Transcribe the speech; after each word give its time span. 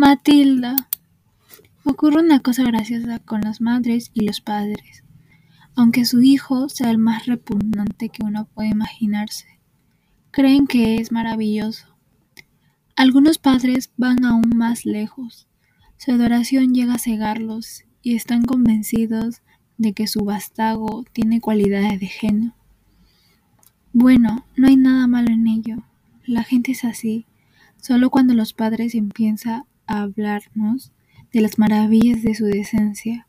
Matilda. 0.00 0.76
Ocurre 1.82 2.20
una 2.20 2.38
cosa 2.38 2.62
graciosa 2.62 3.18
con 3.18 3.40
las 3.40 3.60
madres 3.60 4.12
y 4.14 4.24
los 4.24 4.40
padres, 4.40 5.02
aunque 5.74 6.04
su 6.04 6.22
hijo 6.22 6.68
sea 6.68 6.92
el 6.92 6.98
más 6.98 7.26
repugnante 7.26 8.08
que 8.08 8.22
uno 8.22 8.44
puede 8.44 8.68
imaginarse. 8.68 9.58
Creen 10.30 10.68
que 10.68 11.00
es 11.00 11.10
maravilloso. 11.10 11.88
Algunos 12.94 13.38
padres 13.38 13.90
van 13.96 14.24
aún 14.24 14.52
más 14.54 14.86
lejos. 14.86 15.48
Su 15.96 16.12
adoración 16.12 16.74
llega 16.74 16.94
a 16.94 16.98
cegarlos 16.98 17.82
y 18.00 18.14
están 18.14 18.44
convencidos 18.44 19.42
de 19.78 19.94
que 19.94 20.06
su 20.06 20.20
vástago 20.20 21.06
tiene 21.12 21.40
cualidades 21.40 21.98
de 21.98 22.06
genio. 22.06 22.54
Bueno, 23.92 24.46
no 24.56 24.68
hay 24.68 24.76
nada 24.76 25.08
malo 25.08 25.32
en 25.32 25.48
ello. 25.48 25.82
La 26.24 26.44
gente 26.44 26.70
es 26.70 26.84
así. 26.84 27.26
Solo 27.82 28.10
cuando 28.10 28.34
los 28.34 28.52
padres 28.52 28.94
empiezan 28.94 29.64
hablarnos 29.88 30.92
de 31.32 31.40
las 31.40 31.58
maravillas 31.58 32.22
de 32.22 32.34
su 32.34 32.44
decencia, 32.44 33.26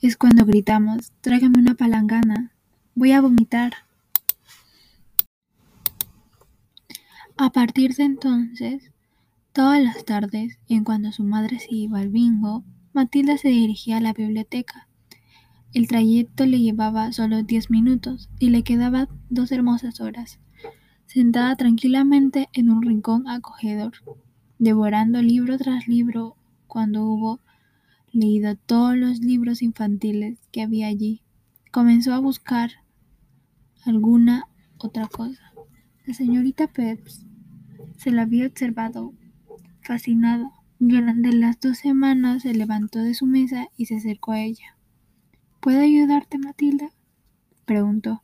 es 0.00 0.16
cuando 0.16 0.44
gritamos, 0.44 1.12
tráigame 1.20 1.58
una 1.58 1.74
palangana, 1.74 2.52
voy 2.94 3.12
a 3.12 3.20
vomitar. 3.20 3.72
A 7.36 7.50
partir 7.50 7.94
de 7.94 8.04
entonces, 8.04 8.92
todas 9.52 9.82
las 9.82 10.04
tardes, 10.04 10.58
en 10.68 10.84
cuando 10.84 11.12
su 11.12 11.24
madre 11.24 11.58
se 11.58 11.74
iba 11.74 11.98
al 11.98 12.08
bingo, 12.08 12.64
Matilda 12.92 13.36
se 13.36 13.48
dirigía 13.48 13.98
a 13.98 14.00
la 14.00 14.12
biblioteca. 14.12 14.88
El 15.74 15.88
trayecto 15.88 16.46
le 16.46 16.60
llevaba 16.60 17.12
solo 17.12 17.42
diez 17.42 17.68
minutos 17.70 18.30
y 18.38 18.50
le 18.50 18.62
quedaban 18.62 19.08
dos 19.28 19.52
hermosas 19.52 20.00
horas, 20.00 20.38
sentada 21.06 21.56
tranquilamente 21.56 22.48
en 22.54 22.70
un 22.70 22.82
rincón 22.82 23.28
acogedor, 23.28 23.92
devorando 24.58 25.22
libro 25.22 25.58
tras 25.58 25.86
libro 25.88 26.36
cuando 26.66 27.04
hubo 27.04 27.40
leído 28.12 28.56
todos 28.56 28.96
los 28.96 29.20
libros 29.20 29.62
infantiles 29.62 30.38
que 30.50 30.62
había 30.62 30.86
allí, 30.86 31.22
comenzó 31.70 32.14
a 32.14 32.18
buscar 32.18 32.70
alguna 33.84 34.48
otra 34.78 35.06
cosa. 35.06 35.52
La 36.06 36.14
señorita 36.14 36.68
Peps 36.68 37.26
se 37.96 38.10
la 38.10 38.22
había 38.22 38.46
observado 38.46 39.14
fascinada. 39.82 40.50
Durante 40.78 41.32
las 41.32 41.58
dos 41.60 41.78
semanas 41.78 42.42
se 42.42 42.54
levantó 42.54 42.98
de 42.98 43.14
su 43.14 43.26
mesa 43.26 43.68
y 43.76 43.86
se 43.86 43.96
acercó 43.96 44.32
a 44.32 44.40
ella. 44.40 44.76
¿Puedo 45.60 45.80
ayudarte, 45.80 46.38
Matilda? 46.38 46.90
preguntó. 47.64 48.22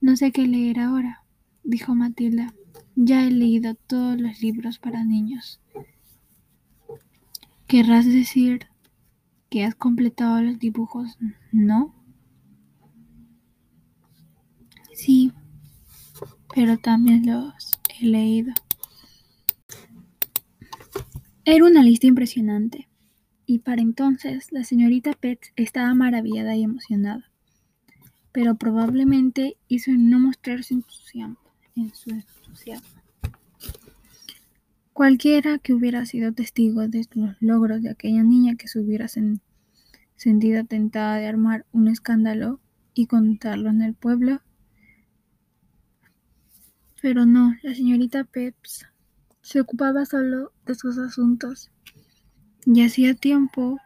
No 0.00 0.16
sé 0.16 0.32
qué 0.32 0.46
leer 0.46 0.80
ahora, 0.80 1.24
dijo 1.62 1.94
Matilda. 1.94 2.54
Ya 2.96 3.24
he 3.24 3.30
leído 3.30 3.74
todos 3.74 4.20
los 4.20 4.40
libros 4.40 4.78
para 4.78 5.04
niños. 5.04 5.60
Querrás 7.66 8.06
decir 8.06 8.66
que 9.50 9.64
has 9.64 9.74
completado 9.74 10.40
los 10.42 10.58
dibujos, 10.58 11.18
¿no? 11.52 11.94
Sí, 14.92 15.32
pero 16.54 16.78
también 16.78 17.26
los 17.26 17.72
he 18.00 18.06
leído. 18.06 18.52
Era 21.44 21.64
una 21.66 21.82
lista 21.82 22.06
impresionante, 22.06 22.88
y 23.44 23.58
para 23.58 23.82
entonces 23.82 24.50
la 24.52 24.64
señorita 24.64 25.12
Petz 25.12 25.52
estaba 25.56 25.92
maravillada 25.94 26.56
y 26.56 26.62
emocionada, 26.62 27.30
pero 28.32 28.54
probablemente 28.54 29.56
hizo 29.68 29.90
no 29.92 30.18
mostrarse 30.18 30.74
entusiasmo, 30.74 31.36
en 31.76 31.94
su 31.94 32.10
entusiasmo. 32.10 33.00
Cualquiera 34.92 35.58
que 35.58 35.72
hubiera 35.74 36.06
sido 36.06 36.32
testigo 36.32 36.86
de 36.86 37.06
los 37.14 37.36
logros 37.40 37.82
de 37.82 37.90
aquella 37.90 38.22
niña 38.22 38.54
que 38.54 38.68
se 38.68 38.78
hubiera 38.78 39.08
sentido 39.08 40.64
tentada 40.64 41.16
de 41.16 41.26
armar 41.26 41.66
un 41.72 41.88
escándalo 41.88 42.60
y 42.94 43.06
contarlo 43.06 43.70
en 43.70 43.82
el 43.82 43.94
pueblo. 43.94 44.40
Pero 47.02 47.26
no, 47.26 47.56
la 47.62 47.74
señorita 47.74 48.22
Peps 48.24 48.86
se 49.40 49.60
ocupaba 49.60 50.06
solo 50.06 50.52
de 50.64 50.74
sus 50.74 50.96
asuntos. 50.96 51.70
Y 52.64 52.82
hacía 52.82 53.14
tiempo 53.14 53.78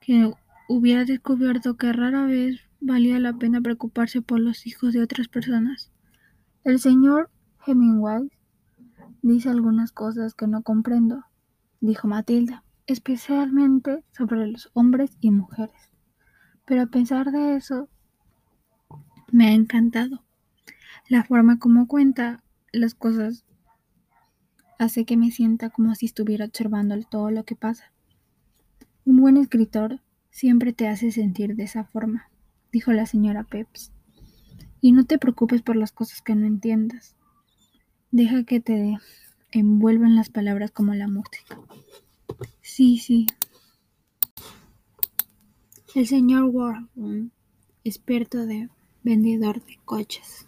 que 0.00 0.32
hubiera 0.68 1.04
descubierto 1.04 1.76
que 1.76 1.92
rara 1.92 2.24
vez 2.24 2.60
valía 2.80 3.18
la 3.18 3.32
pena 3.32 3.60
preocuparse 3.60 4.22
por 4.22 4.40
los 4.40 4.66
hijos 4.66 4.92
de 4.94 5.02
otras 5.02 5.28
personas. 5.28 5.90
El 6.64 6.78
señor 6.78 7.30
Hemingway 7.66 8.30
Dice 9.22 9.50
algunas 9.50 9.92
cosas 9.92 10.34
que 10.34 10.46
no 10.46 10.62
comprendo, 10.62 11.26
dijo 11.80 12.08
Matilda, 12.08 12.64
especialmente 12.86 14.02
sobre 14.12 14.46
los 14.46 14.70
hombres 14.72 15.18
y 15.20 15.30
mujeres. 15.30 15.90
Pero 16.64 16.82
a 16.82 16.86
pesar 16.86 17.30
de 17.30 17.56
eso, 17.56 17.90
me 19.30 19.48
ha 19.48 19.52
encantado. 19.52 20.24
La 21.08 21.22
forma 21.22 21.58
como 21.58 21.86
cuenta 21.86 22.42
las 22.72 22.94
cosas 22.94 23.44
hace 24.78 25.04
que 25.04 25.18
me 25.18 25.30
sienta 25.30 25.68
como 25.68 25.94
si 25.94 26.06
estuviera 26.06 26.46
observando 26.46 26.98
todo 27.02 27.30
lo 27.30 27.44
que 27.44 27.56
pasa. 27.56 27.92
Un 29.04 29.18
buen 29.18 29.36
escritor 29.36 30.00
siempre 30.30 30.72
te 30.72 30.88
hace 30.88 31.10
sentir 31.12 31.56
de 31.56 31.64
esa 31.64 31.84
forma, 31.84 32.30
dijo 32.72 32.92
la 32.92 33.04
señora 33.04 33.44
Peps. 33.44 33.92
Y 34.80 34.92
no 34.92 35.04
te 35.04 35.18
preocupes 35.18 35.62
por 35.62 35.76
las 35.76 35.92
cosas 35.92 36.22
que 36.22 36.34
no 36.34 36.46
entiendas. 36.46 37.16
Deja 38.10 38.44
que 38.44 38.60
te 38.60 38.98
envuelvan 39.52 40.16
las 40.16 40.30
palabras 40.30 40.70
como 40.70 40.94
la 40.94 41.08
música. 41.08 41.58
Sí, 42.62 42.98
sí. 42.98 43.26
El 45.94 46.06
señor 46.06 46.44
Warren, 46.44 47.32
experto 47.84 48.46
de 48.46 48.68
vendedor 49.02 49.64
de 49.64 49.78
coches. 49.84 50.46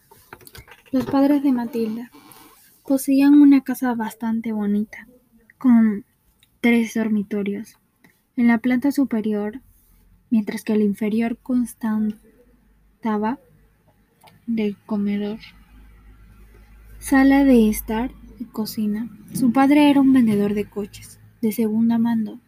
Los 0.92 1.06
padres 1.06 1.42
de 1.42 1.52
Matilda 1.52 2.10
poseían 2.86 3.34
una 3.34 3.62
casa 3.62 3.94
bastante 3.94 4.52
bonita, 4.52 5.08
con 5.58 6.04
tres 6.60 6.94
dormitorios. 6.94 7.76
En 8.36 8.46
la 8.46 8.58
planta 8.58 8.92
superior, 8.92 9.60
mientras 10.30 10.64
que 10.64 10.74
el 10.74 10.82
inferior 10.82 11.38
constaba 11.38 12.08
de 14.46 14.76
comedor 14.86 15.38
sala 17.02 17.42
de 17.42 17.68
estar 17.68 18.12
y 18.38 18.44
cocina. 18.44 19.10
Su 19.34 19.52
padre 19.52 19.90
era 19.90 20.00
un 20.00 20.12
vendedor 20.12 20.54
de 20.54 20.70
coches 20.70 21.18
de 21.40 21.50
segunda 21.50 21.98
mano 21.98 22.40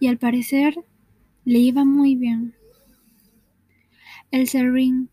y 0.00 0.06
al 0.06 0.16
parecer 0.16 0.74
le 1.44 1.58
iba 1.58 1.84
muy 1.84 2.16
bien. 2.16 2.54
El 4.30 4.48
serrín 4.48 5.10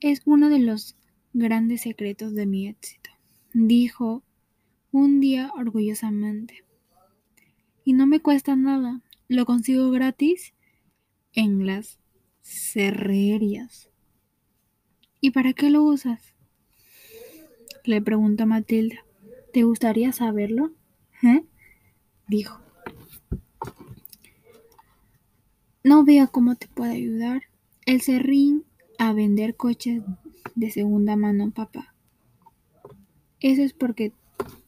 es 0.00 0.20
uno 0.26 0.50
de 0.50 0.58
los 0.58 0.96
grandes 1.32 1.80
secretos 1.80 2.34
de 2.34 2.44
mi 2.44 2.68
éxito, 2.68 3.10
dijo 3.54 4.22
un 4.92 5.20
día 5.20 5.50
orgullosamente. 5.56 6.62
Y 7.84 7.94
no 7.94 8.06
me 8.06 8.20
cuesta 8.20 8.54
nada, 8.54 9.00
lo 9.28 9.46
consigo 9.46 9.90
gratis 9.90 10.52
en 11.32 11.66
las 11.66 11.98
cerrerías. 12.42 13.90
¿Y 15.20 15.30
para 15.30 15.52
qué 15.52 15.70
lo 15.70 15.82
usas? 15.82 16.34
le 17.84 18.02
preguntó 18.02 18.46
Matilda. 18.46 19.04
¿Te 19.52 19.62
gustaría 19.62 20.12
saberlo? 20.12 20.72
¿Eh? 21.22 21.44
dijo. 22.28 22.60
No 25.84 26.04
veo 26.04 26.28
cómo 26.30 26.56
te 26.56 26.66
puedo 26.66 26.90
ayudar. 26.90 27.44
El 27.86 28.00
serrín 28.00 28.64
a 28.98 29.12
vender 29.12 29.56
coches 29.56 30.02
de 30.56 30.70
segunda 30.70 31.16
mano, 31.16 31.52
papá. 31.52 31.94
Eso 33.40 33.62
es 33.62 33.72
porque 33.72 34.12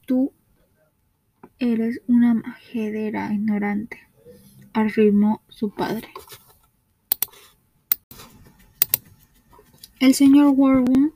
tú 0.05 0.31
eres 1.59 2.01
una 2.07 2.35
majedera 2.35 3.33
ignorante, 3.33 3.99
afirmó 4.73 5.41
su 5.49 5.71
padre. 5.71 6.07
El 9.99 10.13
señor 10.13 10.53
Warburton 10.55 11.13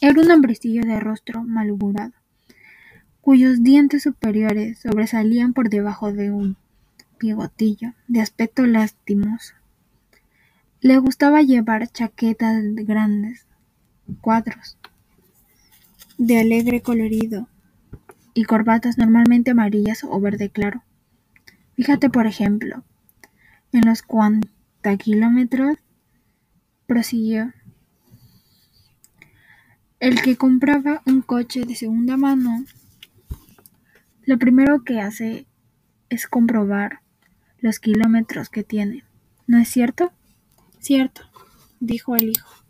era 0.00 0.18
un 0.18 0.30
hombrecillo 0.30 0.86
de 0.86 0.98
rostro 0.98 1.44
malhumorado, 1.44 2.14
cuyos 3.20 3.62
dientes 3.62 4.04
superiores 4.04 4.78
sobresalían 4.78 5.52
por 5.52 5.68
debajo 5.68 6.14
de 6.14 6.30
un 6.30 6.56
bigotillo 7.20 7.92
de 8.08 8.22
aspecto 8.22 8.66
lastimoso. 8.66 9.52
Le 10.80 10.96
gustaba 10.96 11.42
llevar 11.42 11.92
chaquetas 11.92 12.62
de 12.74 12.84
grandes 12.84 13.46
cuadros 14.22 14.78
de 16.16 16.40
alegre 16.40 16.80
colorido 16.80 17.48
y 18.32 18.44
corbatas 18.44 18.96
normalmente 18.96 19.50
amarillas 19.50 20.04
o 20.04 20.18
verde 20.18 20.48
claro. 20.48 20.84
Fíjate, 21.76 22.08
por 22.08 22.26
ejemplo, 22.26 22.82
en 23.72 23.82
los 23.84 24.00
cuantos 24.00 24.50
kilómetros 24.98 25.76
prosiguió 26.92 27.54
el 29.98 30.20
que 30.20 30.36
compraba 30.36 31.00
un 31.06 31.22
coche 31.22 31.64
de 31.64 31.74
segunda 31.74 32.18
mano 32.18 32.66
Lo 34.26 34.36
primero 34.38 34.84
que 34.84 35.00
hace 35.00 35.46
es 36.10 36.26
comprobar 36.26 37.00
los 37.60 37.78
kilómetros 37.78 38.50
que 38.50 38.62
tiene. 38.62 39.04
¿No 39.46 39.56
es 39.56 39.70
cierto? 39.70 40.12
Cierto, 40.80 41.22
dijo 41.80 42.14
el 42.14 42.28
hijo. 42.28 42.61